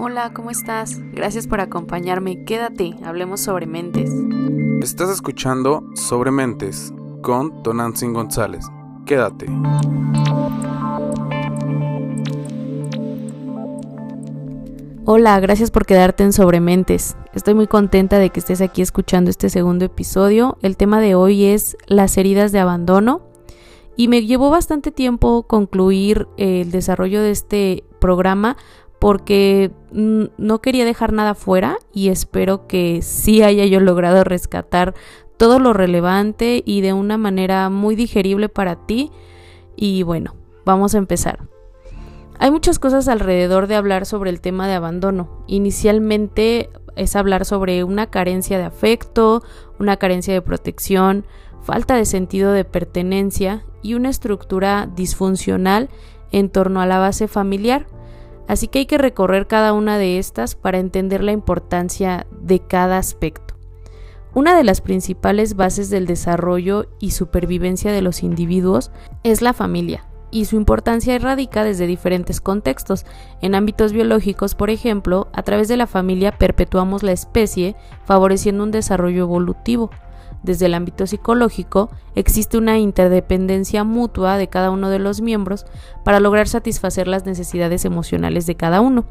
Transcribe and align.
Hola, 0.00 0.32
¿cómo 0.32 0.52
estás? 0.52 1.00
Gracias 1.10 1.48
por 1.48 1.60
acompañarme. 1.60 2.44
Quédate, 2.44 2.94
hablemos 3.04 3.40
sobre 3.40 3.66
mentes. 3.66 4.08
Estás 4.80 5.10
escuchando 5.10 5.82
Sobre 5.96 6.30
Mentes 6.30 6.94
con 7.20 7.64
Tonantzin 7.64 8.12
González. 8.12 8.64
Quédate. 9.06 9.46
Hola, 15.04 15.40
gracias 15.40 15.72
por 15.72 15.84
quedarte 15.84 16.22
en 16.22 16.32
Sobrementes. 16.32 17.16
Estoy 17.34 17.54
muy 17.54 17.66
contenta 17.66 18.20
de 18.20 18.30
que 18.30 18.38
estés 18.38 18.60
aquí 18.60 18.82
escuchando 18.82 19.30
este 19.30 19.50
segundo 19.50 19.84
episodio. 19.84 20.58
El 20.62 20.76
tema 20.76 21.00
de 21.00 21.16
hoy 21.16 21.46
es 21.46 21.76
las 21.88 22.16
heridas 22.18 22.52
de 22.52 22.60
abandono 22.60 23.22
y 23.96 24.06
me 24.06 24.24
llevó 24.24 24.48
bastante 24.50 24.92
tiempo 24.92 25.42
concluir 25.48 26.28
el 26.36 26.70
desarrollo 26.70 27.20
de 27.20 27.32
este 27.32 27.82
programa 27.98 28.56
porque 28.98 29.70
no 29.90 30.60
quería 30.60 30.84
dejar 30.84 31.12
nada 31.12 31.34
fuera 31.34 31.78
y 31.92 32.08
espero 32.08 32.66
que 32.66 33.00
sí 33.02 33.42
haya 33.42 33.64
yo 33.64 33.80
logrado 33.80 34.24
rescatar 34.24 34.94
todo 35.36 35.60
lo 35.60 35.72
relevante 35.72 36.62
y 36.66 36.80
de 36.80 36.92
una 36.92 37.16
manera 37.16 37.70
muy 37.70 37.94
digerible 37.94 38.48
para 38.48 38.86
ti. 38.86 39.10
Y 39.76 40.02
bueno, 40.02 40.34
vamos 40.64 40.94
a 40.94 40.98
empezar. 40.98 41.48
Hay 42.40 42.50
muchas 42.50 42.78
cosas 42.78 43.08
alrededor 43.08 43.66
de 43.66 43.76
hablar 43.76 44.06
sobre 44.06 44.30
el 44.30 44.40
tema 44.40 44.68
de 44.68 44.74
abandono. 44.74 45.44
Inicialmente 45.46 46.70
es 46.96 47.16
hablar 47.16 47.44
sobre 47.44 47.84
una 47.84 48.08
carencia 48.10 48.58
de 48.58 48.64
afecto, 48.64 49.42
una 49.78 49.96
carencia 49.96 50.34
de 50.34 50.42
protección, 50.42 51.24
falta 51.62 51.94
de 51.94 52.04
sentido 52.04 52.52
de 52.52 52.64
pertenencia 52.64 53.64
y 53.82 53.94
una 53.94 54.08
estructura 54.08 54.88
disfuncional 54.94 55.88
en 56.32 56.50
torno 56.50 56.80
a 56.80 56.86
la 56.86 56.98
base 56.98 57.28
familiar. 57.28 57.86
Así 58.48 58.66
que 58.66 58.80
hay 58.80 58.86
que 58.86 58.98
recorrer 58.98 59.46
cada 59.46 59.72
una 59.72 59.98
de 59.98 60.18
estas 60.18 60.56
para 60.56 60.78
entender 60.78 61.22
la 61.22 61.32
importancia 61.32 62.26
de 62.40 62.58
cada 62.58 62.98
aspecto. 62.98 63.54
Una 64.34 64.56
de 64.56 64.64
las 64.64 64.80
principales 64.80 65.54
bases 65.54 65.90
del 65.90 66.06
desarrollo 66.06 66.86
y 66.98 67.12
supervivencia 67.12 67.92
de 67.92 68.02
los 68.02 68.22
individuos 68.22 68.90
es 69.22 69.42
la 69.42 69.52
familia 69.52 70.08
y 70.30 70.44
su 70.44 70.56
importancia 70.56 71.18
radica 71.18 71.64
desde 71.64 71.86
diferentes 71.86 72.40
contextos. 72.40 73.06
En 73.40 73.54
ámbitos 73.54 73.92
biológicos, 73.92 74.54
por 74.54 74.70
ejemplo, 74.70 75.28
a 75.32 75.42
través 75.42 75.68
de 75.68 75.76
la 75.76 75.86
familia 75.86 76.32
perpetuamos 76.32 77.02
la 77.02 77.12
especie, 77.12 77.76
favoreciendo 78.04 78.64
un 78.64 78.70
desarrollo 78.70 79.22
evolutivo. 79.22 79.90
Desde 80.42 80.66
el 80.66 80.74
ámbito 80.74 81.06
psicológico, 81.06 81.90
existe 82.14 82.58
una 82.58 82.78
interdependencia 82.78 83.82
mutua 83.82 84.36
de 84.36 84.48
cada 84.48 84.70
uno 84.70 84.88
de 84.88 85.00
los 85.00 85.20
miembros 85.20 85.66
para 86.04 86.20
lograr 86.20 86.46
satisfacer 86.46 87.08
las 87.08 87.26
necesidades 87.26 87.84
emocionales 87.84 88.46
de 88.46 88.54
cada 88.54 88.80
uno. 88.80 89.04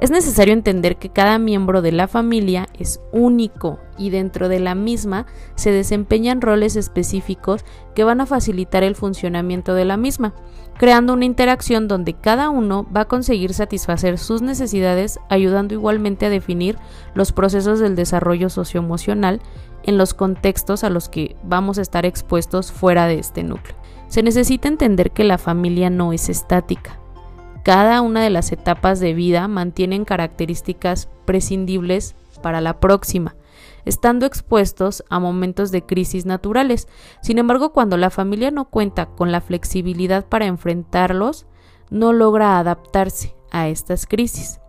Es 0.00 0.10
necesario 0.10 0.52
entender 0.52 0.96
que 0.96 1.08
cada 1.08 1.38
miembro 1.38 1.82
de 1.82 1.92
la 1.92 2.08
familia 2.08 2.68
es 2.78 3.00
único 3.12 3.78
y 3.96 4.10
dentro 4.10 4.48
de 4.48 4.58
la 4.58 4.74
misma 4.74 5.26
se 5.54 5.70
desempeñan 5.70 6.40
roles 6.40 6.76
específicos 6.76 7.64
que 7.94 8.04
van 8.04 8.20
a 8.20 8.26
facilitar 8.26 8.82
el 8.82 8.96
funcionamiento 8.96 9.74
de 9.74 9.84
la 9.84 9.96
misma, 9.96 10.34
creando 10.78 11.12
una 11.12 11.26
interacción 11.26 11.86
donde 11.88 12.14
cada 12.14 12.50
uno 12.50 12.86
va 12.94 13.02
a 13.02 13.08
conseguir 13.08 13.54
satisfacer 13.54 14.18
sus 14.18 14.42
necesidades, 14.42 15.20
ayudando 15.28 15.74
igualmente 15.74 16.26
a 16.26 16.30
definir 16.30 16.76
los 17.14 17.32
procesos 17.32 17.78
del 17.78 17.94
desarrollo 17.94 18.48
socioemocional 18.48 19.40
en 19.84 19.98
los 19.98 20.14
contextos 20.14 20.84
a 20.84 20.90
los 20.90 21.08
que 21.08 21.36
vamos 21.42 21.78
a 21.78 21.82
estar 21.82 22.06
expuestos 22.06 22.72
fuera 22.72 23.06
de 23.06 23.18
este 23.18 23.42
núcleo. 23.42 23.76
Se 24.08 24.22
necesita 24.22 24.68
entender 24.68 25.10
que 25.10 25.24
la 25.24 25.38
familia 25.38 25.90
no 25.90 26.12
es 26.12 26.28
estática. 26.28 26.98
Cada 27.64 28.00
una 28.00 28.22
de 28.22 28.30
las 28.30 28.52
etapas 28.52 29.00
de 29.00 29.14
vida 29.14 29.46
mantienen 29.48 30.04
características 30.04 31.08
prescindibles 31.24 32.16
para 32.42 32.60
la 32.60 32.80
próxima, 32.80 33.36
estando 33.84 34.26
expuestos 34.26 35.04
a 35.08 35.18
momentos 35.20 35.70
de 35.70 35.86
crisis 35.86 36.26
naturales. 36.26 36.88
Sin 37.22 37.38
embargo, 37.38 37.72
cuando 37.72 37.96
la 37.96 38.10
familia 38.10 38.50
no 38.50 38.68
cuenta 38.68 39.06
con 39.06 39.32
la 39.32 39.40
flexibilidad 39.40 40.26
para 40.26 40.46
enfrentarlos, 40.46 41.46
no 41.90 42.12
logra 42.12 42.58
adaptarse 42.58 43.34
a 43.50 43.68
estas 43.68 44.06
crisis. 44.06 44.61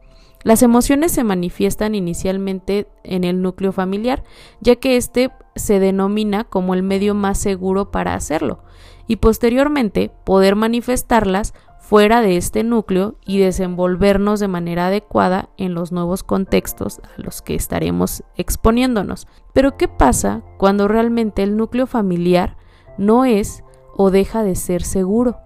Las 0.44 0.62
emociones 0.62 1.14
se 1.14 1.24
manifiestan 1.24 1.96
inicialmente 1.96 2.88
en 3.04 3.24
el 3.24 3.42
núcleo 3.42 3.72
familiar, 3.72 4.24
ya 4.60 4.76
que 4.76 4.98
éste 4.98 5.32
se 5.56 5.80
denomina 5.80 6.44
como 6.44 6.74
el 6.74 6.84
medio 6.84 7.16
más 7.16 7.38
seguro 7.38 7.92
para 7.92 8.14
hacerlo, 8.14 8.64
y 9.08 9.18
posteriormente 9.18 10.12
poder 10.26 10.56
manifestarlas 10.56 11.54
fuera 11.80 12.22
de 12.22 12.38
este 12.38 12.64
núcleo 12.64 13.16
y 13.26 13.40
desenvolvernos 13.40 14.40
de 14.40 14.48
manera 14.48 14.88
adecuada 14.88 15.50
en 15.58 15.74
los 15.74 15.92
nuevos 15.92 16.24
contextos 16.24 17.00
a 17.00 17.22
los 17.22 17.42
que 17.42 17.56
estaremos 17.56 18.24
exponiéndonos. 18.36 19.28
Pero 19.54 19.78
¿qué 19.78 19.88
pasa 19.88 20.44
cuando 20.58 20.88
realmente 20.88 21.44
el 21.44 21.58
núcleo 21.58 21.86
familiar 21.86 22.58
no 22.98 23.26
es 23.26 23.64
o 23.96 24.12
deja 24.12 24.44
de 24.44 24.56
ser 24.56 24.82
seguro? 24.84 25.38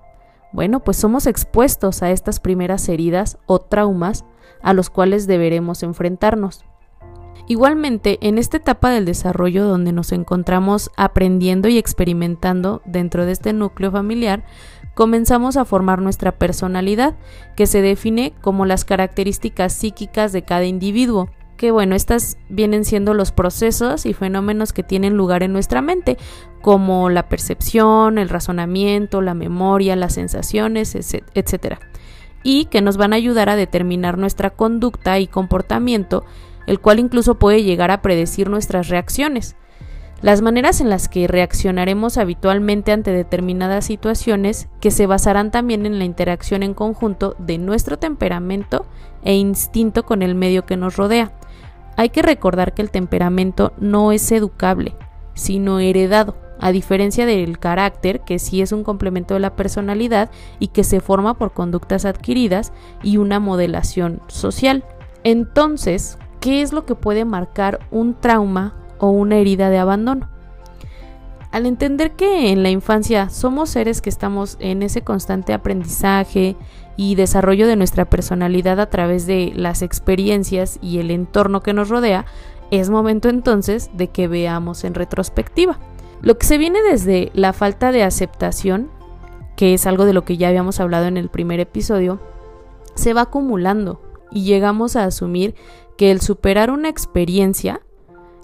Bueno, 0.53 0.83
pues 0.83 0.97
somos 0.97 1.27
expuestos 1.27 2.01
a 2.03 2.11
estas 2.11 2.39
primeras 2.39 2.87
heridas 2.87 3.39
o 3.47 3.59
traumas 3.59 4.23
a 4.61 4.73
los 4.73 4.89
cuales 4.89 5.27
deberemos 5.27 5.83
enfrentarnos. 5.83 6.65
Igualmente, 7.49 8.17
en 8.21 8.37
esta 8.37 8.57
etapa 8.57 8.89
del 8.89 9.05
desarrollo 9.05 9.65
donde 9.65 9.93
nos 9.93 10.11
encontramos 10.11 10.91
aprendiendo 10.97 11.69
y 11.69 11.77
experimentando 11.77 12.81
dentro 12.85 13.25
de 13.25 13.31
este 13.31 13.53
núcleo 13.53 13.89
familiar, 13.89 14.43
comenzamos 14.95 15.55
a 15.55 15.63
formar 15.63 16.01
nuestra 16.01 16.33
personalidad, 16.33 17.15
que 17.55 17.65
se 17.65 17.81
define 17.81 18.33
como 18.41 18.65
las 18.65 18.83
características 18.83 19.71
psíquicas 19.71 20.33
de 20.33 20.41
cada 20.41 20.65
individuo, 20.65 21.29
que 21.55 21.71
bueno, 21.71 21.95
estas 21.95 22.37
vienen 22.49 22.83
siendo 22.83 23.13
los 23.13 23.31
procesos 23.31 24.05
y 24.05 24.13
fenómenos 24.13 24.73
que 24.73 24.83
tienen 24.83 25.15
lugar 25.15 25.41
en 25.41 25.53
nuestra 25.53 25.81
mente, 25.81 26.17
como 26.61 27.09
la 27.09 27.29
percepción, 27.29 28.17
el 28.17 28.27
razonamiento, 28.27 29.21
la 29.21 29.33
memoria, 29.33 29.95
las 29.95 30.15
sensaciones, 30.15 30.95
etc 30.95 31.77
y 32.43 32.65
que 32.65 32.81
nos 32.81 32.97
van 32.97 33.13
a 33.13 33.17
ayudar 33.17 33.49
a 33.49 33.55
determinar 33.55 34.17
nuestra 34.17 34.49
conducta 34.49 35.19
y 35.19 35.27
comportamiento, 35.27 36.25
el 36.65 36.79
cual 36.79 36.99
incluso 36.99 37.35
puede 37.35 37.63
llegar 37.63 37.91
a 37.91 38.01
predecir 38.01 38.49
nuestras 38.49 38.89
reacciones. 38.89 39.55
Las 40.21 40.41
maneras 40.41 40.81
en 40.81 40.89
las 40.89 41.09
que 41.09 41.27
reaccionaremos 41.27 42.17
habitualmente 42.17 42.91
ante 42.91 43.11
determinadas 43.11 43.85
situaciones 43.85 44.67
que 44.81 44.89
se 44.89 45.05
basarán 45.05 45.51
también 45.51 45.85
en 45.85 45.99
la 45.99 46.05
interacción 46.05 46.63
en 46.63 46.73
conjunto 46.73 47.35
de 47.37 47.59
nuestro 47.59 47.99
temperamento 47.99 48.87
e 49.23 49.35
instinto 49.35 50.05
con 50.05 50.23
el 50.23 50.33
medio 50.33 50.65
que 50.65 50.75
nos 50.75 50.97
rodea. 50.97 51.33
Hay 51.97 52.09
que 52.09 52.23
recordar 52.23 52.73
que 52.73 52.81
el 52.81 52.89
temperamento 52.89 53.73
no 53.77 54.11
es 54.11 54.31
educable, 54.31 54.95
sino 55.35 55.79
heredado 55.79 56.46
a 56.59 56.71
diferencia 56.71 57.25
del 57.25 57.59
carácter, 57.59 58.21
que 58.21 58.39
sí 58.39 58.61
es 58.61 58.71
un 58.71 58.83
complemento 58.83 59.33
de 59.33 59.39
la 59.39 59.55
personalidad 59.55 60.29
y 60.59 60.67
que 60.67 60.83
se 60.83 60.99
forma 60.99 61.35
por 61.37 61.53
conductas 61.53 62.05
adquiridas 62.05 62.73
y 63.03 63.17
una 63.17 63.39
modelación 63.39 64.21
social. 64.27 64.83
Entonces, 65.23 66.17
¿qué 66.39 66.61
es 66.61 66.73
lo 66.73 66.85
que 66.85 66.95
puede 66.95 67.25
marcar 67.25 67.79
un 67.91 68.13
trauma 68.13 68.75
o 68.99 69.09
una 69.09 69.37
herida 69.37 69.69
de 69.69 69.77
abandono? 69.77 70.29
Al 71.51 71.65
entender 71.65 72.11
que 72.11 72.51
en 72.51 72.61
la 72.61 72.69
infancia 72.69 73.29
somos 73.29 73.69
seres 73.69 74.01
que 74.01 74.09
estamos 74.09 74.57
en 74.59 74.83
ese 74.83 75.01
constante 75.01 75.53
aprendizaje 75.53 76.57
y 76.97 77.15
desarrollo 77.15 77.67
de 77.67 77.75
nuestra 77.75 78.05
personalidad 78.05 78.79
a 78.79 78.89
través 78.89 79.25
de 79.25 79.53
las 79.55 79.81
experiencias 79.81 80.77
y 80.81 80.99
el 80.99 81.09
entorno 81.09 81.61
que 81.61 81.73
nos 81.73 81.89
rodea, 81.89 82.25
es 82.69 82.89
momento 82.89 83.29
entonces 83.29 83.89
de 83.93 84.09
que 84.09 84.27
veamos 84.27 84.83
en 84.83 84.93
retrospectiva. 84.93 85.79
Lo 86.21 86.37
que 86.37 86.47
se 86.47 86.57
viene 86.57 86.81
desde 86.81 87.31
la 87.33 87.53
falta 87.53 87.91
de 87.91 88.03
aceptación, 88.03 88.89
que 89.55 89.73
es 89.73 89.85
algo 89.85 90.05
de 90.05 90.13
lo 90.13 90.25
que 90.25 90.37
ya 90.37 90.49
habíamos 90.49 90.79
hablado 90.79 91.05
en 91.05 91.17
el 91.17 91.29
primer 91.29 91.59
episodio, 91.59 92.19
se 92.95 93.13
va 93.13 93.21
acumulando 93.21 94.01
y 94.31 94.43
llegamos 94.43 94.95
a 94.95 95.03
asumir 95.03 95.55
que 95.97 96.11
el 96.11 96.21
superar 96.21 96.71
una 96.71 96.89
experiencia 96.89 97.81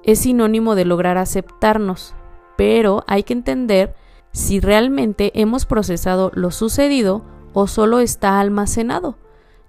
es 0.03 0.19
sinónimo 0.19 0.75
de 0.75 0.85
lograr 0.85 1.17
aceptarnos, 1.17 2.13
pero 2.57 3.03
hay 3.07 3.23
que 3.23 3.33
entender 3.33 3.95
si 4.31 4.59
realmente 4.59 5.31
hemos 5.35 5.65
procesado 5.65 6.31
lo 6.33 6.51
sucedido 6.51 7.23
o 7.53 7.67
solo 7.67 7.99
está 7.99 8.39
almacenado, 8.39 9.17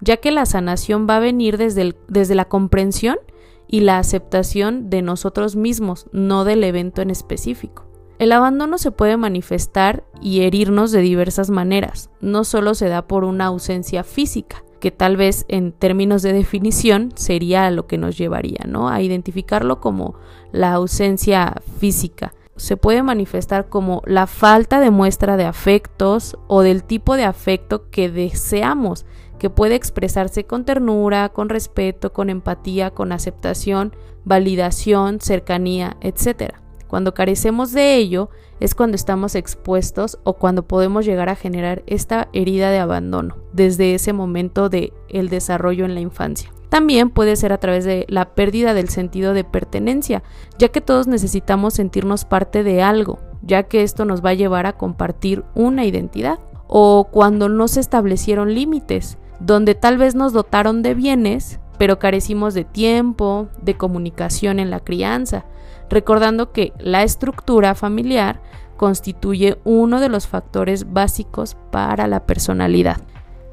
ya 0.00 0.18
que 0.18 0.30
la 0.30 0.46
sanación 0.46 1.06
va 1.08 1.16
a 1.16 1.20
venir 1.20 1.56
desde, 1.56 1.94
desde 2.08 2.34
la 2.34 2.46
comprensión 2.46 3.18
y 3.66 3.80
la 3.80 3.98
aceptación 3.98 4.90
de 4.90 5.02
nosotros 5.02 5.56
mismos, 5.56 6.06
no 6.12 6.44
del 6.44 6.64
evento 6.64 7.02
en 7.02 7.10
específico. 7.10 7.93
El 8.18 8.32
abandono 8.32 8.78
se 8.78 8.92
puede 8.92 9.16
manifestar 9.16 10.04
y 10.20 10.42
herirnos 10.42 10.92
de 10.92 11.00
diversas 11.00 11.50
maneras. 11.50 12.10
No 12.20 12.44
solo 12.44 12.74
se 12.74 12.88
da 12.88 13.06
por 13.06 13.24
una 13.24 13.46
ausencia 13.46 14.04
física, 14.04 14.64
que 14.78 14.92
tal 14.92 15.16
vez 15.16 15.46
en 15.48 15.72
términos 15.72 16.22
de 16.22 16.32
definición 16.32 17.10
sería 17.16 17.70
lo 17.70 17.86
que 17.86 17.98
nos 17.98 18.16
llevaría, 18.16 18.60
¿no? 18.68 18.88
A 18.88 19.02
identificarlo 19.02 19.80
como 19.80 20.14
la 20.52 20.74
ausencia 20.74 21.54
física. 21.78 22.34
Se 22.56 22.76
puede 22.76 23.02
manifestar 23.02 23.68
como 23.68 24.02
la 24.06 24.28
falta 24.28 24.78
de 24.78 24.90
muestra 24.90 25.36
de 25.36 25.44
afectos 25.44 26.38
o 26.46 26.62
del 26.62 26.84
tipo 26.84 27.16
de 27.16 27.24
afecto 27.24 27.90
que 27.90 28.08
deseamos 28.10 29.06
que 29.40 29.50
puede 29.50 29.74
expresarse 29.74 30.44
con 30.44 30.64
ternura, 30.64 31.30
con 31.30 31.48
respeto, 31.48 32.12
con 32.12 32.30
empatía, 32.30 32.90
con 32.92 33.10
aceptación, 33.10 33.96
validación, 34.24 35.20
cercanía, 35.20 35.96
etc. 36.00 36.63
Cuando 36.94 37.12
carecemos 37.12 37.72
de 37.72 37.96
ello 37.96 38.30
es 38.60 38.76
cuando 38.76 38.94
estamos 38.94 39.34
expuestos 39.34 40.20
o 40.22 40.34
cuando 40.34 40.62
podemos 40.62 41.04
llegar 41.04 41.28
a 41.28 41.34
generar 41.34 41.82
esta 41.88 42.28
herida 42.32 42.70
de 42.70 42.78
abandono 42.78 43.38
desde 43.52 43.96
ese 43.96 44.12
momento 44.12 44.68
de 44.68 44.92
el 45.08 45.28
desarrollo 45.28 45.86
en 45.86 45.94
la 45.96 46.00
infancia. 46.00 46.52
También 46.68 47.10
puede 47.10 47.34
ser 47.34 47.52
a 47.52 47.58
través 47.58 47.84
de 47.84 48.06
la 48.08 48.36
pérdida 48.36 48.74
del 48.74 48.90
sentido 48.90 49.34
de 49.34 49.42
pertenencia, 49.42 50.22
ya 50.56 50.68
que 50.68 50.80
todos 50.80 51.08
necesitamos 51.08 51.74
sentirnos 51.74 52.24
parte 52.24 52.62
de 52.62 52.80
algo, 52.80 53.18
ya 53.42 53.64
que 53.64 53.82
esto 53.82 54.04
nos 54.04 54.24
va 54.24 54.30
a 54.30 54.34
llevar 54.34 54.66
a 54.66 54.74
compartir 54.74 55.42
una 55.56 55.84
identidad. 55.84 56.38
O 56.68 57.08
cuando 57.10 57.48
no 57.48 57.66
se 57.66 57.80
establecieron 57.80 58.54
límites, 58.54 59.18
donde 59.40 59.74
tal 59.74 59.98
vez 59.98 60.14
nos 60.14 60.32
dotaron 60.32 60.82
de 60.82 60.94
bienes, 60.94 61.58
pero 61.76 61.98
carecimos 61.98 62.54
de 62.54 62.62
tiempo, 62.62 63.48
de 63.60 63.76
comunicación 63.76 64.60
en 64.60 64.70
la 64.70 64.78
crianza, 64.78 65.44
recordando 65.88 66.52
que 66.52 66.72
la 66.78 67.02
estructura 67.02 67.74
familiar 67.74 68.40
constituye 68.76 69.58
uno 69.64 70.00
de 70.00 70.08
los 70.08 70.26
factores 70.26 70.92
básicos 70.92 71.56
para 71.70 72.06
la 72.06 72.26
personalidad. 72.26 72.98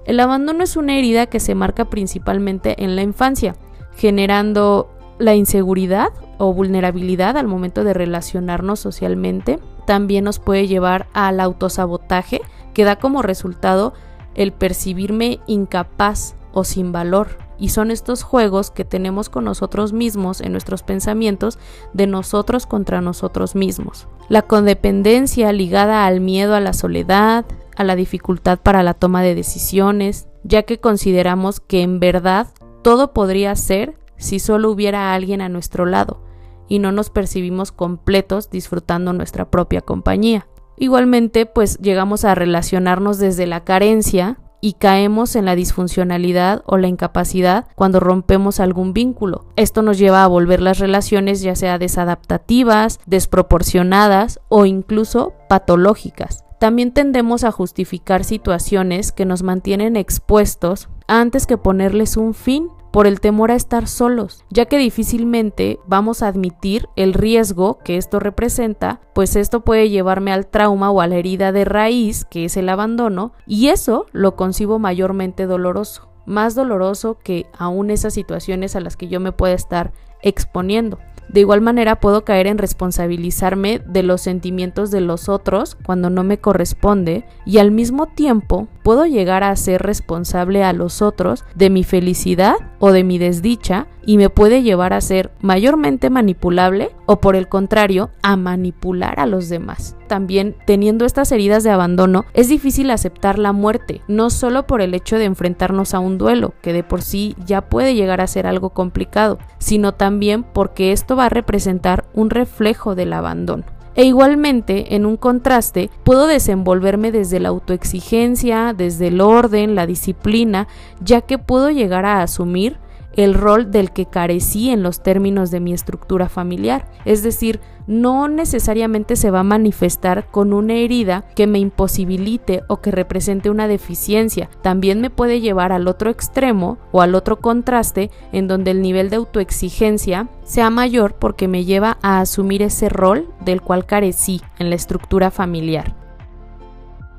El 0.05 0.19
abandono 0.19 0.63
es 0.63 0.75
una 0.75 0.97
herida 0.97 1.27
que 1.27 1.39
se 1.39 1.55
marca 1.55 1.85
principalmente 1.85 2.83
en 2.83 2.95
la 2.95 3.03
infancia, 3.03 3.55
generando 3.95 4.89
la 5.19 5.35
inseguridad 5.35 6.09
o 6.39 6.53
vulnerabilidad 6.53 7.37
al 7.37 7.47
momento 7.47 7.83
de 7.83 7.93
relacionarnos 7.93 8.79
socialmente. 8.79 9.59
También 9.85 10.23
nos 10.23 10.39
puede 10.39 10.67
llevar 10.67 11.07
al 11.13 11.39
autosabotaje, 11.39 12.41
que 12.73 12.83
da 12.83 12.95
como 12.97 13.21
resultado 13.21 13.93
el 14.33 14.51
percibirme 14.51 15.39
incapaz 15.45 16.35
o 16.51 16.63
sin 16.63 16.91
valor. 16.91 17.37
Y 17.61 17.69
son 17.69 17.91
estos 17.91 18.23
juegos 18.23 18.71
que 18.71 18.85
tenemos 18.85 19.29
con 19.29 19.45
nosotros 19.45 19.93
mismos 19.93 20.41
en 20.41 20.51
nuestros 20.51 20.81
pensamientos 20.81 21.59
de 21.93 22.07
nosotros 22.07 22.65
contra 22.65 23.01
nosotros 23.01 23.55
mismos. 23.55 24.07
La 24.29 24.41
codependencia 24.41 25.53
ligada 25.53 26.07
al 26.07 26.21
miedo 26.21 26.55
a 26.55 26.59
la 26.59 26.73
soledad, 26.73 27.45
a 27.77 27.83
la 27.83 27.95
dificultad 27.95 28.59
para 28.59 28.81
la 28.81 28.95
toma 28.95 29.21
de 29.21 29.35
decisiones, 29.35 30.27
ya 30.43 30.63
que 30.63 30.79
consideramos 30.79 31.59
que 31.59 31.83
en 31.83 31.99
verdad 31.99 32.47
todo 32.81 33.13
podría 33.13 33.55
ser 33.55 33.99
si 34.17 34.39
solo 34.39 34.71
hubiera 34.71 35.13
alguien 35.13 35.39
a 35.39 35.47
nuestro 35.47 35.85
lado 35.85 36.23
y 36.67 36.79
no 36.79 36.91
nos 36.91 37.11
percibimos 37.11 37.71
completos 37.71 38.49
disfrutando 38.49 39.13
nuestra 39.13 39.51
propia 39.51 39.81
compañía. 39.81 40.47
Igualmente, 40.77 41.45
pues 41.45 41.77
llegamos 41.77 42.25
a 42.25 42.33
relacionarnos 42.33 43.19
desde 43.19 43.45
la 43.45 43.63
carencia 43.63 44.39
y 44.61 44.73
caemos 44.73 45.35
en 45.35 45.45
la 45.45 45.55
disfuncionalidad 45.55 46.63
o 46.65 46.77
la 46.77 46.87
incapacidad 46.87 47.65
cuando 47.75 47.99
rompemos 47.99 48.59
algún 48.59 48.93
vínculo. 48.93 49.45
Esto 49.55 49.81
nos 49.81 49.97
lleva 49.97 50.23
a 50.23 50.27
volver 50.27 50.61
las 50.61 50.79
relaciones 50.79 51.41
ya 51.41 51.55
sea 51.55 51.79
desadaptativas, 51.79 52.99
desproporcionadas 53.05 54.39
o 54.47 54.65
incluso 54.65 55.33
patológicas. 55.49 56.45
También 56.59 56.91
tendemos 56.91 57.43
a 57.43 57.51
justificar 57.51 58.23
situaciones 58.23 59.11
que 59.11 59.25
nos 59.25 59.41
mantienen 59.41 59.95
expuestos 59.95 60.89
antes 61.07 61.47
que 61.47 61.57
ponerles 61.57 62.17
un 62.17 62.35
fin 62.35 62.69
por 62.91 63.07
el 63.07 63.19
temor 63.19 63.51
a 63.51 63.55
estar 63.55 63.87
solos, 63.87 64.43
ya 64.49 64.65
que 64.65 64.77
difícilmente 64.77 65.79
vamos 65.87 66.21
a 66.21 66.27
admitir 66.27 66.87
el 66.95 67.13
riesgo 67.13 67.79
que 67.83 67.97
esto 67.97 68.19
representa, 68.19 69.01
pues 69.13 69.35
esto 69.35 69.61
puede 69.61 69.89
llevarme 69.89 70.31
al 70.31 70.47
trauma 70.47 70.91
o 70.91 71.01
a 71.01 71.07
la 71.07 71.15
herida 71.15 71.51
de 71.51 71.65
raíz, 71.65 72.25
que 72.25 72.45
es 72.45 72.57
el 72.57 72.69
abandono, 72.69 73.33
y 73.47 73.69
eso 73.69 74.05
lo 74.11 74.35
concibo 74.35 74.77
mayormente 74.77 75.45
doloroso, 75.45 76.09
más 76.25 76.53
doloroso 76.53 77.17
que 77.23 77.47
aún 77.57 77.89
esas 77.89 78.13
situaciones 78.13 78.75
a 78.75 78.81
las 78.81 78.97
que 78.97 79.07
yo 79.07 79.19
me 79.19 79.31
pueda 79.31 79.53
estar 79.53 79.93
exponiendo. 80.21 80.99
De 81.29 81.39
igual 81.39 81.61
manera 81.61 82.01
puedo 82.01 82.25
caer 82.25 82.47
en 82.47 82.57
responsabilizarme 82.57 83.81
de 83.85 84.03
los 84.03 84.19
sentimientos 84.19 84.91
de 84.91 84.99
los 84.99 85.29
otros 85.29 85.77
cuando 85.85 86.09
no 86.09 86.25
me 86.25 86.39
corresponde 86.39 87.23
y 87.45 87.59
al 87.59 87.71
mismo 87.71 88.07
tiempo 88.07 88.67
puedo 88.83 89.05
llegar 89.05 89.45
a 89.45 89.55
ser 89.55 89.81
responsable 89.81 90.65
a 90.65 90.73
los 90.73 91.01
otros 91.01 91.45
de 91.55 91.69
mi 91.69 91.85
felicidad 91.85 92.55
o 92.81 92.91
de 92.91 93.05
mi 93.05 93.17
desdicha 93.17 93.87
y 94.05 94.17
me 94.17 94.29
puede 94.29 94.63
llevar 94.63 94.91
a 94.91 94.99
ser 94.99 95.31
mayormente 95.39 96.09
manipulable 96.09 96.89
o 97.05 97.21
por 97.21 97.37
el 97.37 97.47
contrario 97.47 98.09
a 98.23 98.35
manipular 98.35 99.19
a 99.19 99.27
los 99.27 99.47
demás. 99.47 99.95
También 100.07 100.57
teniendo 100.65 101.05
estas 101.05 101.31
heridas 101.31 101.63
de 101.63 101.69
abandono 101.69 102.25
es 102.33 102.49
difícil 102.49 102.89
aceptar 102.89 103.39
la 103.39 103.53
muerte, 103.53 104.01
no 104.09 104.29
solo 104.29 104.67
por 104.67 104.81
el 104.81 104.93
hecho 104.93 105.17
de 105.17 105.25
enfrentarnos 105.25 105.93
a 105.93 105.99
un 105.99 106.17
duelo, 106.17 106.53
que 106.61 106.73
de 106.73 106.83
por 106.83 107.01
sí 107.01 107.35
ya 107.45 107.61
puede 107.61 107.95
llegar 107.95 108.19
a 108.19 108.27
ser 108.27 108.47
algo 108.47 108.71
complicado, 108.71 109.37
sino 109.59 109.93
también 109.93 110.43
porque 110.43 110.91
esto 110.91 111.15
va 111.15 111.27
a 111.27 111.29
representar 111.29 112.05
un 112.13 112.29
reflejo 112.29 112.95
del 112.95 113.13
abandono. 113.13 113.63
E 113.93 114.05
igualmente, 114.05 114.95
en 114.95 115.05
un 115.05 115.17
contraste, 115.17 115.89
puedo 116.03 116.27
desenvolverme 116.27 117.11
desde 117.11 117.39
la 117.39 117.49
autoexigencia, 117.49 118.73
desde 118.73 119.07
el 119.07 119.19
orden, 119.19 119.75
la 119.75 119.85
disciplina, 119.85 120.67
ya 121.03 121.21
que 121.21 121.37
puedo 121.37 121.69
llegar 121.69 122.05
a 122.05 122.21
asumir 122.21 122.77
el 123.15 123.33
rol 123.33 123.71
del 123.71 123.91
que 123.91 124.05
carecí 124.05 124.69
en 124.69 124.83
los 124.83 125.03
términos 125.03 125.51
de 125.51 125.59
mi 125.59 125.73
estructura 125.73 126.29
familiar. 126.29 126.85
Es 127.05 127.23
decir, 127.23 127.59
no 127.87 128.27
necesariamente 128.27 129.15
se 129.15 129.31
va 129.31 129.41
a 129.41 129.43
manifestar 129.43 130.27
con 130.29 130.53
una 130.53 130.75
herida 130.75 131.25
que 131.35 131.47
me 131.47 131.59
imposibilite 131.59 132.63
o 132.67 132.81
que 132.81 132.91
represente 132.91 133.49
una 133.49 133.67
deficiencia. 133.67 134.49
También 134.61 135.01
me 135.01 135.09
puede 135.09 135.41
llevar 135.41 135.71
al 135.71 135.87
otro 135.87 136.09
extremo 136.09 136.77
o 136.91 137.01
al 137.01 137.15
otro 137.15 137.39
contraste 137.39 138.11
en 138.31 138.47
donde 138.47 138.71
el 138.71 138.81
nivel 138.81 139.09
de 139.09 139.17
autoexigencia 139.17 140.29
sea 140.43 140.69
mayor 140.69 141.15
porque 141.15 141.47
me 141.47 141.65
lleva 141.65 141.97
a 142.01 142.21
asumir 142.21 142.61
ese 142.61 142.89
rol 142.89 143.27
del 143.43 143.61
cual 143.61 143.85
carecí 143.85 144.41
en 144.59 144.69
la 144.69 144.75
estructura 144.75 145.31
familiar. 145.31 145.95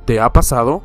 ¿Te 0.05 0.21
ha 0.21 0.33
pasado? 0.33 0.83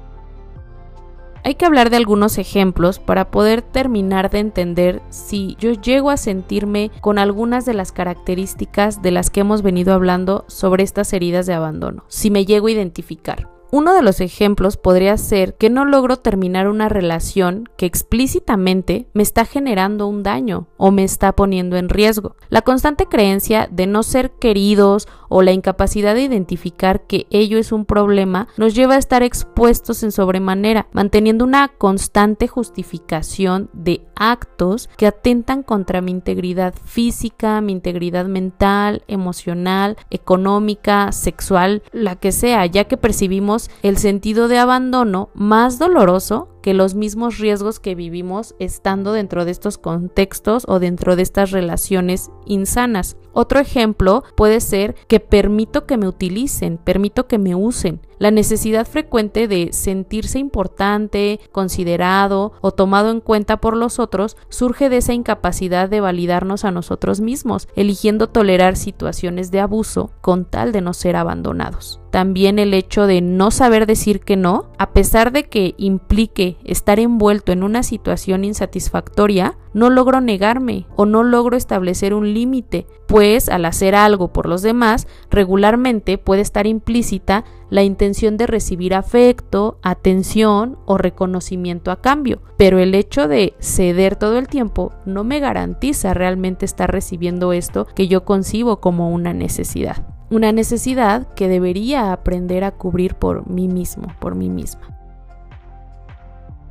Hay 1.48 1.56
que 1.56 1.66
hablar 1.66 1.90
de 1.90 1.96
algunos 1.96 2.40
ejemplos 2.40 3.00
para 3.00 3.32
poder 3.32 3.62
terminar 3.62 4.30
de 4.30 4.40
entender 4.40 5.02
si 5.10 5.56
yo 5.62 5.72
llego 5.72 6.10
a 6.10 6.18
sentirme 6.18 6.92
con 7.00 7.18
algunas 7.18 7.66
de 7.66 7.74
las 7.74 7.94
características 7.94 9.02
de 9.02 9.12
las 9.12 9.30
que 9.30 9.40
hemos 9.40 9.62
venido 9.62 9.94
hablando 9.94 10.44
sobre 10.50 10.84
estas 10.84 11.14
heridas 11.14 11.46
de 11.46 11.54
abandono, 11.54 12.04
si 12.10 12.32
me 12.32 12.46
llego 12.46 12.68
a 12.68 12.72
identificar. 12.72 13.48
Uno 13.70 13.94
de 13.94 14.02
los 14.02 14.22
ejemplos 14.22 14.78
podría 14.78 15.18
ser 15.18 15.56
que 15.56 15.70
no 15.70 15.84
logro 15.84 16.18
terminar 16.18 16.70
una 16.70 16.88
relación 16.88 17.70
que 17.76 17.86
explícitamente 17.86 19.10
me 19.14 19.24
está 19.24 19.44
generando 19.44 20.08
un 20.08 20.24
daño 20.24 20.68
o 20.78 20.92
me 20.92 21.04
está 21.04 21.34
poniendo 21.34 21.76
en 21.76 21.90
riesgo. 21.90 22.38
La 22.48 22.62
constante 22.62 23.08
creencia 23.08 23.68
de 23.70 23.86
no 23.86 24.04
ser 24.04 24.32
queridos 24.32 25.10
o 25.30 25.42
la 25.42 25.52
incapacidad 25.52 26.16
de 26.16 26.24
identificar 26.24 27.02
que 27.02 27.28
ello 27.30 27.58
es 27.58 27.72
un 27.72 27.86
problema 27.86 28.48
nos 28.58 28.76
lleva 28.76 28.96
a 28.96 29.00
estar 29.00 29.24
expuestos 29.24 30.04
en 30.04 30.12
sobremanera, 30.12 30.88
manteniendo 30.92 31.44
una 31.46 31.68
constante 31.70 32.48
justificación 32.48 33.70
de 33.74 34.02
actos 34.16 34.90
que 34.98 35.08
atentan 35.08 35.64
contra 35.64 36.02
mi 36.02 36.12
integridad 36.12 36.74
física, 36.86 37.62
mi 37.62 37.72
integridad 37.72 38.26
mental, 38.26 39.04
emocional, 39.08 39.98
económica, 40.10 41.12
sexual, 41.12 41.84
la 41.92 42.16
que 42.16 42.32
sea, 42.32 42.66
ya 42.66 42.86
que 42.86 42.98
percibimos 42.98 43.70
el 43.84 43.98
sentido 43.98 44.48
de 44.48 44.60
abandono 44.60 45.30
más 45.34 45.80
doloroso 45.80 46.50
que 46.62 46.74
los 46.74 46.96
mismos 46.96 47.38
riesgos 47.38 47.80
que 47.80 47.96
vivimos 47.96 48.56
estando 48.60 49.14
dentro 49.14 49.46
de 49.46 49.52
estos 49.52 49.78
contextos 49.78 50.66
o 50.68 50.80
dentro 50.80 51.16
de 51.16 51.24
estas 51.24 51.52
relaciones 51.52 52.30
insanas. 52.46 53.18
Otro 53.34 53.60
ejemplo 53.60 54.24
puede 54.36 54.60
ser 54.62 54.96
que 55.08 55.20
permito 55.20 55.86
que 55.86 55.98
me 55.98 56.08
utilicen, 56.08 56.78
permito 56.78 57.28
que 57.28 57.38
me 57.38 57.56
usen. 57.56 58.02
La 58.20 58.32
necesidad 58.32 58.88
frecuente 58.88 59.48
de 59.48 59.70
sentirse 59.74 60.40
importante, 60.40 61.40
considerado 61.52 62.54
o 62.62 62.72
tomado 62.72 63.12
en 63.12 63.22
cuenta 63.22 63.58
por 63.58 63.78
los 63.78 64.00
otros 64.00 64.38
surge 64.50 64.90
de 64.90 64.98
esa 64.98 65.14
incapacidad 65.14 65.88
de 65.88 66.02
validarnos 66.02 66.66
a 66.66 66.72
nosotros 66.72 67.22
mismos, 67.22 67.68
eligiendo 67.76 68.28
tolerar 68.28 68.76
situaciones 68.76 69.52
de 69.52 69.60
abuso 69.60 70.12
con 70.22 70.46
tal 70.46 70.72
de 70.72 70.82
no 70.82 70.94
ser 70.94 71.16
abandonados. 71.16 72.00
También 72.10 72.58
el 72.58 72.74
hecho 72.74 73.06
de 73.06 73.22
no 73.22 73.52
saber 73.52 73.86
decir 73.86 74.22
que 74.22 74.38
no, 74.38 74.72
a 74.80 74.92
pesar 74.92 75.32
de 75.32 75.44
que 75.44 75.76
implique 75.78 76.58
estar 76.64 77.00
envuelto 77.00 77.52
en 77.52 77.62
una 77.62 77.84
situación 77.84 78.44
insatisfactoria, 78.44 79.58
no 79.74 79.92
logro 79.92 80.22
negarme 80.22 80.88
o 80.96 81.06
no 81.06 81.24
logro 81.24 81.56
establecer 81.56 82.16
un 82.16 82.34
límite, 82.34 82.88
pues 83.08 83.50
al 83.50 83.66
hacer 83.66 83.94
algo 83.94 84.34
por 84.34 84.48
los 84.48 84.64
demás, 84.64 85.08
regularmente 85.30 86.18
puede 86.18 86.42
estar 86.42 86.66
implícita 86.66 87.46
la 87.70 87.84
intención 87.84 88.38
de 88.38 88.48
recibir 88.48 88.94
afecto, 88.96 89.80
atención 89.82 90.78
o 90.86 90.98
reconocimiento 90.98 91.92
a 91.92 92.02
cambio, 92.02 92.42
pero 92.58 92.80
el 92.80 92.96
hecho 92.96 93.28
de 93.28 93.54
ceder 93.60 94.16
todo 94.16 94.38
el 94.38 94.48
tiempo 94.48 94.94
no 95.06 95.24
me 95.24 95.40
garantiza 95.40 96.14
realmente 96.14 96.66
estar 96.66 96.92
recibiendo 96.92 97.54
esto 97.54 97.88
que 97.96 98.08
yo 98.08 98.26
concibo 98.26 98.80
como 98.80 99.12
una 99.12 99.34
necesidad. 99.34 100.08
Una 100.30 100.52
necesidad 100.52 101.34
que 101.36 101.48
debería 101.48 102.12
aprender 102.12 102.64
a 102.64 102.72
cubrir 102.72 103.16
por 103.16 103.50
mí 103.50 103.68
mismo, 103.68 104.08
por 104.20 104.36
mí 104.36 104.50
misma. 104.50 104.82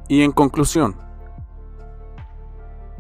Y 0.09 0.23
en 0.23 0.33
conclusión, 0.33 0.97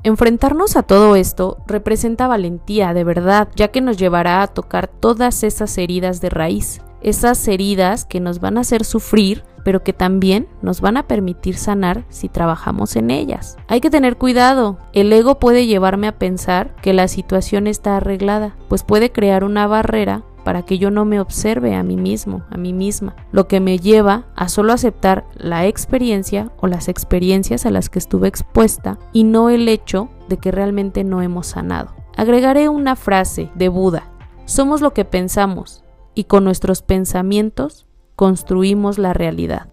Enfrentarnos 0.06 0.76
a 0.76 0.84
todo 0.84 1.16
esto 1.16 1.58
representa 1.66 2.28
valentía, 2.28 2.94
de 2.94 3.02
verdad, 3.02 3.48
ya 3.56 3.72
que 3.72 3.80
nos 3.80 3.96
llevará 3.96 4.40
a 4.40 4.46
tocar 4.46 4.86
todas 4.86 5.42
esas 5.42 5.76
heridas 5.78 6.20
de 6.20 6.30
raíz, 6.30 6.80
esas 7.06 7.46
heridas 7.46 8.04
que 8.04 8.18
nos 8.18 8.40
van 8.40 8.58
a 8.58 8.62
hacer 8.62 8.84
sufrir, 8.84 9.44
pero 9.64 9.84
que 9.84 9.92
también 9.92 10.48
nos 10.60 10.80
van 10.80 10.96
a 10.96 11.06
permitir 11.06 11.56
sanar 11.56 12.04
si 12.08 12.28
trabajamos 12.28 12.96
en 12.96 13.12
ellas. 13.12 13.56
Hay 13.68 13.80
que 13.80 13.90
tener 13.90 14.16
cuidado, 14.16 14.78
el 14.92 15.12
ego 15.12 15.38
puede 15.38 15.66
llevarme 15.66 16.08
a 16.08 16.18
pensar 16.18 16.75
que 16.82 16.92
la 16.92 17.06
situación 17.06 17.68
está 17.68 17.96
arreglada, 17.96 18.56
pues 18.68 18.82
puede 18.82 19.12
crear 19.12 19.44
una 19.44 19.68
barrera 19.68 20.25
para 20.44 20.62
que 20.62 20.78
yo 20.78 20.90
no 20.90 21.04
me 21.04 21.20
observe 21.20 21.76
a 21.76 21.84
mí 21.84 21.96
mismo, 21.96 22.42
a 22.50 22.56
mí 22.56 22.72
misma, 22.72 23.14
lo 23.30 23.46
que 23.46 23.60
me 23.60 23.78
lleva 23.78 24.26
a 24.34 24.48
solo 24.48 24.72
aceptar 24.72 25.26
la 25.36 25.66
experiencia 25.66 26.50
o 26.58 26.66
las 26.66 26.88
experiencias 26.88 27.66
a 27.66 27.70
las 27.70 27.88
que 27.88 28.00
estuve 28.00 28.26
expuesta 28.26 28.98
y 29.12 29.22
no 29.22 29.48
el 29.48 29.68
hecho 29.68 30.08
de 30.28 30.38
que 30.38 30.50
realmente 30.50 31.04
no 31.04 31.22
hemos 31.22 31.46
sanado. 31.46 31.94
Agregaré 32.16 32.68
una 32.68 32.96
frase 32.96 33.50
de 33.54 33.68
Buda, 33.68 34.08
somos 34.44 34.80
lo 34.80 34.92
que 34.92 35.04
pensamos 35.04 35.84
y 36.16 36.25
con 36.25 36.42
nuestros 36.42 36.82
pensamientos 36.82 37.87
construimos 38.16 38.99
la 38.99 39.12
realidad. 39.12 39.73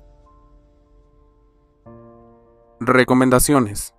Recomendaciones. 2.79 3.95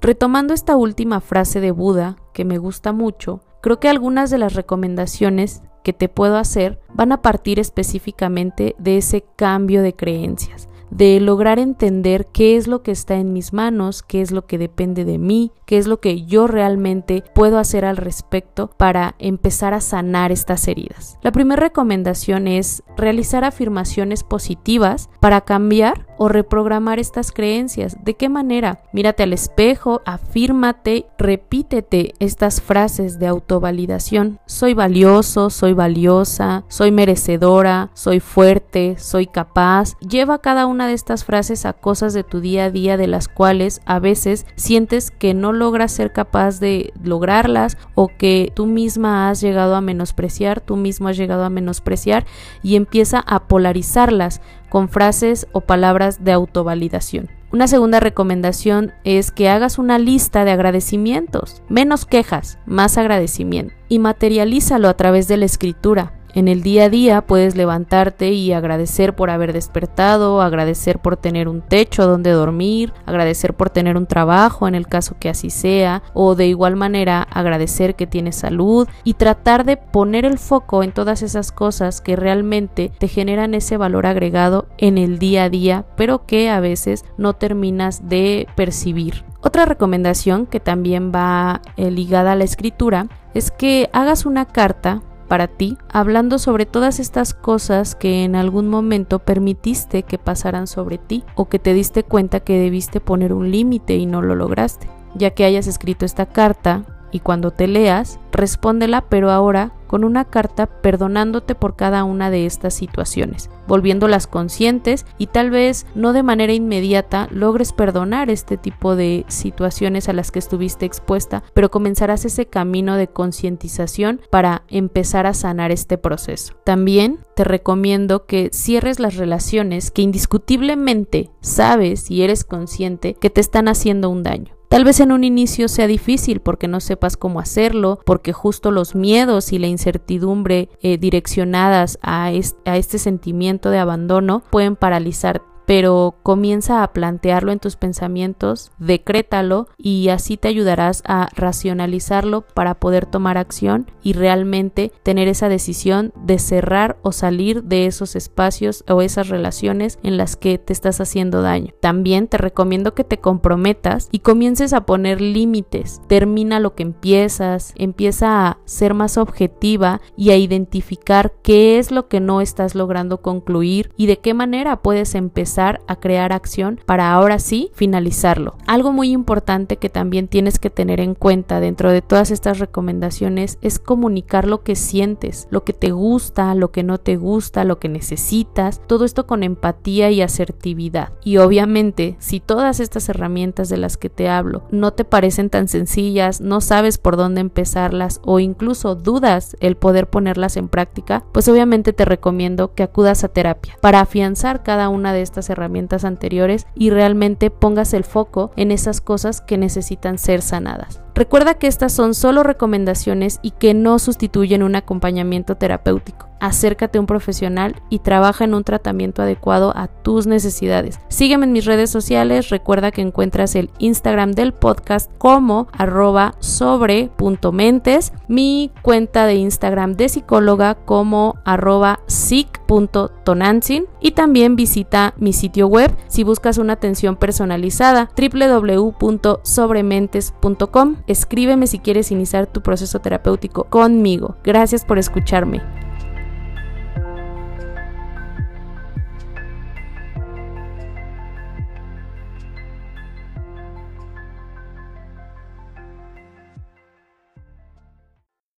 Retomando 0.00 0.52
esta 0.52 0.76
última 0.76 1.20
frase 1.20 1.60
de 1.60 1.70
Buda, 1.70 2.16
que 2.34 2.44
me 2.44 2.58
gusta 2.58 2.92
mucho, 2.92 3.40
creo 3.62 3.78
que 3.78 3.88
algunas 3.88 4.30
de 4.30 4.38
las 4.38 4.54
recomendaciones 4.54 5.62
que 5.84 5.92
te 5.92 6.08
puedo 6.08 6.36
hacer 6.36 6.80
van 6.92 7.12
a 7.12 7.22
partir 7.22 7.60
específicamente 7.60 8.74
de 8.78 8.98
ese 8.98 9.24
cambio 9.36 9.82
de 9.82 9.94
creencias, 9.94 10.68
de 10.96 11.20
lograr 11.20 11.58
entender 11.58 12.26
qué 12.32 12.56
es 12.56 12.66
lo 12.66 12.82
que 12.82 12.90
está 12.90 13.16
en 13.16 13.34
mis 13.34 13.52
manos, 13.52 14.02
qué 14.02 14.22
es 14.22 14.30
lo 14.30 14.46
que 14.46 14.56
depende 14.56 15.04
de 15.04 15.18
mí, 15.18 15.52
qué 15.66 15.76
es 15.76 15.86
lo 15.86 16.00
que 16.00 16.24
yo 16.24 16.46
realmente 16.46 17.22
puedo 17.34 17.58
hacer 17.58 17.84
al 17.84 17.98
respecto 17.98 18.70
para 18.78 19.14
empezar 19.18 19.74
a 19.74 19.82
sanar 19.82 20.32
estas 20.32 20.66
heridas. 20.68 21.18
La 21.22 21.32
primera 21.32 21.60
recomendación 21.60 22.48
es 22.48 22.82
realizar 22.96 23.44
afirmaciones 23.44 24.24
positivas 24.24 25.10
para 25.20 25.42
cambiar 25.42 26.05
o 26.18 26.28
reprogramar 26.28 26.98
estas 26.98 27.32
creencias. 27.32 27.96
¿De 28.04 28.14
qué 28.14 28.28
manera? 28.28 28.80
Mírate 28.92 29.22
al 29.22 29.32
espejo, 29.32 30.02
afírmate, 30.04 31.06
repítete 31.18 32.14
estas 32.18 32.60
frases 32.60 33.18
de 33.18 33.26
autovalidación. 33.26 34.38
Soy 34.46 34.74
valioso, 34.74 35.50
soy 35.50 35.72
valiosa, 35.72 36.64
soy 36.68 36.90
merecedora, 36.90 37.90
soy 37.94 38.20
fuerte, 38.20 38.96
soy 38.98 39.26
capaz. 39.26 39.94
Lleva 40.00 40.40
cada 40.40 40.66
una 40.66 40.86
de 40.86 40.94
estas 40.94 41.24
frases 41.24 41.66
a 41.66 41.72
cosas 41.72 42.14
de 42.14 42.24
tu 42.24 42.40
día 42.40 42.66
a 42.66 42.70
día 42.70 42.96
de 42.96 43.06
las 43.06 43.28
cuales 43.28 43.80
a 43.84 43.98
veces 43.98 44.46
sientes 44.56 45.10
que 45.10 45.34
no 45.34 45.52
logras 45.52 45.92
ser 45.92 46.12
capaz 46.12 46.60
de 46.60 46.92
lograrlas 47.02 47.76
o 47.94 48.08
que 48.08 48.52
tú 48.54 48.66
misma 48.66 49.28
has 49.28 49.40
llegado 49.40 49.74
a 49.74 49.80
menospreciar, 49.80 50.60
tú 50.60 50.76
mismo 50.76 51.08
has 51.08 51.16
llegado 51.16 51.44
a 51.44 51.50
menospreciar 51.50 52.26
y 52.62 52.76
empieza 52.76 53.20
a 53.20 53.48
polarizarlas 53.48 54.40
con 54.76 54.90
frases 54.90 55.48
o 55.52 55.62
palabras 55.62 56.22
de 56.22 56.32
autovalidación. 56.32 57.30
Una 57.50 57.66
segunda 57.66 57.98
recomendación 57.98 58.92
es 59.04 59.30
que 59.30 59.48
hagas 59.48 59.78
una 59.78 59.98
lista 59.98 60.44
de 60.44 60.50
agradecimientos, 60.50 61.62
menos 61.70 62.04
quejas, 62.04 62.58
más 62.66 62.98
agradecimiento, 62.98 63.72
y 63.88 64.00
materialízalo 64.00 64.90
a 64.90 64.94
través 64.94 65.28
de 65.28 65.38
la 65.38 65.46
escritura. 65.46 66.15
En 66.36 66.48
el 66.48 66.62
día 66.62 66.84
a 66.84 66.88
día 66.90 67.22
puedes 67.22 67.56
levantarte 67.56 68.32
y 68.32 68.52
agradecer 68.52 69.16
por 69.16 69.30
haber 69.30 69.54
despertado, 69.54 70.42
agradecer 70.42 70.98
por 70.98 71.16
tener 71.16 71.48
un 71.48 71.62
techo 71.62 72.06
donde 72.06 72.30
dormir, 72.30 72.92
agradecer 73.06 73.54
por 73.54 73.70
tener 73.70 73.96
un 73.96 74.04
trabajo 74.04 74.68
en 74.68 74.74
el 74.74 74.86
caso 74.86 75.16
que 75.18 75.30
así 75.30 75.48
sea, 75.48 76.02
o 76.12 76.34
de 76.34 76.46
igual 76.46 76.76
manera 76.76 77.22
agradecer 77.22 77.94
que 77.94 78.06
tienes 78.06 78.36
salud 78.36 78.86
y 79.02 79.14
tratar 79.14 79.64
de 79.64 79.78
poner 79.78 80.26
el 80.26 80.38
foco 80.38 80.82
en 80.82 80.92
todas 80.92 81.22
esas 81.22 81.52
cosas 81.52 82.02
que 82.02 82.16
realmente 82.16 82.92
te 82.98 83.08
generan 83.08 83.54
ese 83.54 83.78
valor 83.78 84.04
agregado 84.04 84.66
en 84.76 84.98
el 84.98 85.18
día 85.18 85.44
a 85.44 85.48
día, 85.48 85.86
pero 85.96 86.26
que 86.26 86.50
a 86.50 86.60
veces 86.60 87.06
no 87.16 87.32
terminas 87.32 88.10
de 88.10 88.46
percibir. 88.56 89.24
Otra 89.40 89.64
recomendación 89.64 90.44
que 90.44 90.60
también 90.60 91.12
va 91.14 91.62
eh, 91.78 91.90
ligada 91.90 92.32
a 92.32 92.36
la 92.36 92.44
escritura 92.44 93.06
es 93.32 93.50
que 93.50 93.88
hagas 93.94 94.26
una 94.26 94.44
carta 94.44 95.00
para 95.26 95.48
ti, 95.48 95.76
hablando 95.92 96.38
sobre 96.38 96.66
todas 96.66 97.00
estas 97.00 97.34
cosas 97.34 97.94
que 97.94 98.24
en 98.24 98.36
algún 98.36 98.68
momento 98.68 99.18
permitiste 99.18 100.02
que 100.02 100.18
pasaran 100.18 100.66
sobre 100.66 100.98
ti 100.98 101.24
o 101.34 101.48
que 101.48 101.58
te 101.58 101.74
diste 101.74 102.02
cuenta 102.02 102.40
que 102.40 102.58
debiste 102.58 103.00
poner 103.00 103.32
un 103.32 103.50
límite 103.50 103.96
y 103.96 104.06
no 104.06 104.22
lo 104.22 104.34
lograste. 104.34 104.88
Ya 105.14 105.30
que 105.30 105.44
hayas 105.44 105.66
escrito 105.66 106.04
esta 106.04 106.26
carta 106.26 106.95
y 107.10 107.20
cuando 107.20 107.50
te 107.50 107.66
leas, 107.66 108.18
respóndela 108.32 109.02
pero 109.08 109.30
ahora 109.30 109.72
con 109.86 110.04
una 110.04 110.24
carta 110.24 110.66
perdonándote 110.66 111.54
por 111.54 111.76
cada 111.76 112.04
una 112.04 112.30
de 112.30 112.46
estas 112.46 112.74
situaciones, 112.74 113.50
volviéndolas 113.66 114.26
conscientes 114.26 115.06
y 115.18 115.28
tal 115.28 115.50
vez 115.50 115.86
no 115.94 116.12
de 116.12 116.22
manera 116.22 116.52
inmediata 116.52 117.28
logres 117.30 117.72
perdonar 117.72 118.30
este 118.30 118.56
tipo 118.56 118.96
de 118.96 119.24
situaciones 119.28 120.08
a 120.08 120.12
las 120.12 120.30
que 120.30 120.38
estuviste 120.38 120.86
expuesta, 120.86 121.42
pero 121.54 121.70
comenzarás 121.70 122.24
ese 122.24 122.46
camino 122.46 122.96
de 122.96 123.08
concientización 123.08 124.20
para 124.30 124.62
empezar 124.68 125.26
a 125.26 125.34
sanar 125.34 125.70
este 125.70 125.98
proceso. 125.98 126.54
También 126.64 127.20
te 127.34 127.44
recomiendo 127.44 128.26
que 128.26 128.50
cierres 128.52 128.98
las 128.98 129.16
relaciones 129.16 129.90
que 129.90 130.02
indiscutiblemente 130.02 131.30
sabes 131.40 132.10
y 132.10 132.22
eres 132.22 132.44
consciente 132.44 133.14
que 133.14 133.30
te 133.30 133.40
están 133.40 133.68
haciendo 133.68 134.10
un 134.10 134.22
daño. 134.22 134.55
Tal 134.68 134.84
vez 134.84 135.00
en 135.00 135.12
un 135.12 135.22
inicio 135.22 135.68
sea 135.68 135.86
difícil 135.86 136.40
porque 136.40 136.68
no 136.68 136.80
sepas 136.80 137.16
cómo 137.16 137.40
hacerlo, 137.40 138.00
porque 138.04 138.32
justo 138.32 138.70
los 138.70 138.94
miedos 138.94 139.52
y 139.52 139.58
la 139.58 139.68
incertidumbre 139.68 140.68
eh, 140.82 140.98
direccionadas 140.98 141.98
a, 142.02 142.26
a 142.26 142.76
este 142.76 142.98
sentimiento 142.98 143.70
de 143.70 143.78
abandono 143.78 144.42
pueden 144.50 144.74
paralizar 144.76 145.42
pero 145.66 146.14
comienza 146.22 146.82
a 146.82 146.92
plantearlo 146.92 147.52
en 147.52 147.58
tus 147.58 147.76
pensamientos, 147.76 148.70
decrétalo 148.78 149.68
y 149.76 150.08
así 150.08 150.36
te 150.36 150.48
ayudarás 150.48 151.02
a 151.06 151.28
racionalizarlo 151.34 152.42
para 152.42 152.76
poder 152.76 153.04
tomar 153.04 153.36
acción 153.36 153.90
y 154.02 154.12
realmente 154.12 154.92
tener 155.02 155.28
esa 155.28 155.48
decisión 155.48 156.12
de 156.16 156.38
cerrar 156.38 156.96
o 157.02 157.12
salir 157.12 157.64
de 157.64 157.86
esos 157.86 158.14
espacios 158.14 158.84
o 158.88 159.02
esas 159.02 159.28
relaciones 159.28 159.98
en 160.02 160.16
las 160.16 160.36
que 160.36 160.58
te 160.58 160.72
estás 160.72 161.00
haciendo 161.00 161.42
daño. 161.42 161.74
También 161.80 162.28
te 162.28 162.38
recomiendo 162.38 162.94
que 162.94 163.04
te 163.04 163.18
comprometas 163.18 164.08
y 164.12 164.20
comiences 164.20 164.72
a 164.72 164.86
poner 164.86 165.20
límites. 165.20 166.00
Termina 166.06 166.60
lo 166.60 166.74
que 166.74 166.84
empiezas, 166.84 167.72
empieza 167.76 168.46
a 168.46 168.58
ser 168.64 168.94
más 168.94 169.18
objetiva 169.18 170.00
y 170.16 170.30
a 170.30 170.36
identificar 170.36 171.34
qué 171.42 171.78
es 171.78 171.90
lo 171.90 172.06
que 172.06 172.20
no 172.20 172.40
estás 172.40 172.76
logrando 172.76 173.20
concluir 173.20 173.90
y 173.96 174.06
de 174.06 174.18
qué 174.20 174.32
manera 174.32 174.82
puedes 174.82 175.14
empezar 175.16 175.55
a 175.56 175.96
crear 175.96 176.32
acción 176.32 176.80
para 176.84 177.12
ahora 177.12 177.38
sí 177.38 177.70
finalizarlo. 177.74 178.56
Algo 178.66 178.92
muy 178.92 179.10
importante 179.10 179.78
que 179.78 179.88
también 179.88 180.28
tienes 180.28 180.58
que 180.58 180.70
tener 180.70 181.00
en 181.00 181.14
cuenta 181.14 181.60
dentro 181.60 181.90
de 181.90 182.02
todas 182.02 182.30
estas 182.30 182.58
recomendaciones 182.58 183.58
es 183.62 183.78
comunicar 183.78 184.46
lo 184.46 184.62
que 184.62 184.76
sientes, 184.76 185.48
lo 185.50 185.64
que 185.64 185.72
te 185.72 185.92
gusta, 185.92 186.54
lo 186.54 186.70
que 186.70 186.82
no 186.82 186.98
te 186.98 187.16
gusta, 187.16 187.64
lo 187.64 187.78
que 187.78 187.88
necesitas, 187.88 188.82
todo 188.86 189.04
esto 189.04 189.26
con 189.26 189.42
empatía 189.42 190.10
y 190.10 190.20
asertividad. 190.22 191.12
Y 191.24 191.38
obviamente, 191.38 192.16
si 192.18 192.40
todas 192.40 192.80
estas 192.80 193.08
herramientas 193.08 193.68
de 193.68 193.78
las 193.78 193.96
que 193.96 194.10
te 194.10 194.28
hablo 194.28 194.64
no 194.70 194.92
te 194.92 195.04
parecen 195.04 195.48
tan 195.48 195.68
sencillas, 195.68 196.40
no 196.40 196.60
sabes 196.60 196.98
por 196.98 197.16
dónde 197.16 197.40
empezarlas 197.40 198.20
o 198.24 198.40
incluso 198.40 198.94
dudas 198.94 199.56
el 199.60 199.76
poder 199.76 200.08
ponerlas 200.08 200.56
en 200.56 200.68
práctica, 200.68 201.24
pues 201.32 201.48
obviamente 201.48 201.92
te 201.92 202.04
recomiendo 202.04 202.74
que 202.74 202.82
acudas 202.82 203.24
a 203.24 203.28
terapia 203.28 203.76
para 203.80 204.00
afianzar 204.00 204.62
cada 204.62 204.88
una 204.88 205.12
de 205.12 205.22
estas 205.22 205.45
herramientas 205.50 206.04
anteriores 206.04 206.66
y 206.74 206.90
realmente 206.90 207.50
pongas 207.50 207.94
el 207.94 208.04
foco 208.04 208.52
en 208.56 208.70
esas 208.70 209.00
cosas 209.00 209.40
que 209.40 209.58
necesitan 209.58 210.18
ser 210.18 210.42
sanadas. 210.42 211.05
Recuerda 211.16 211.54
que 211.54 211.66
estas 211.66 211.94
son 211.94 212.14
solo 212.14 212.42
recomendaciones 212.42 213.38
y 213.40 213.52
que 213.52 213.72
no 213.72 213.98
sustituyen 213.98 214.62
un 214.62 214.76
acompañamiento 214.76 215.56
terapéutico. 215.56 216.28
Acércate 216.40 216.98
a 216.98 217.00
un 217.00 217.06
profesional 217.06 217.76
y 217.88 218.00
trabaja 218.00 218.44
en 218.44 218.52
un 218.52 218.62
tratamiento 218.62 219.22
adecuado 219.22 219.72
a 219.74 219.88
tus 219.88 220.26
necesidades. 220.26 221.00
Sígueme 221.08 221.46
en 221.46 221.52
mis 221.52 221.64
redes 221.64 221.88
sociales, 221.88 222.50
recuerda 222.50 222.90
que 222.90 223.00
encuentras 223.00 223.54
el 223.54 223.70
Instagram 223.78 224.32
del 224.32 224.52
podcast 224.52 225.10
como 225.16 225.68
arroba 225.72 226.34
sobre.mentes, 226.40 228.12
mi 228.28 228.70
cuenta 228.82 229.24
de 229.24 229.36
Instagram 229.36 229.94
de 229.94 230.10
psicóloga 230.10 230.74
como 230.74 231.36
arroba 231.46 232.00
sic.tonantzin 232.06 233.86
y 234.00 234.10
también 234.10 234.56
visita 234.56 235.14
mi 235.16 235.32
sitio 235.32 235.68
web 235.68 235.96
si 236.06 236.22
buscas 236.22 236.58
una 236.58 236.74
atención 236.74 237.16
personalizada 237.16 238.10
www.sobrementes.com 238.14 240.96
Escríbeme 241.06 241.66
si 241.66 241.78
quieres 241.78 242.10
iniciar 242.10 242.46
tu 242.46 242.62
proceso 242.62 242.98
terapéutico 242.98 243.64
conmigo. 243.64 244.36
Gracias 244.42 244.84
por 244.84 244.98
escucharme. 244.98 245.62